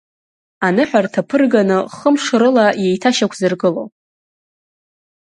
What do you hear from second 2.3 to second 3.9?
рыла иеиҭашьақәзыргыло!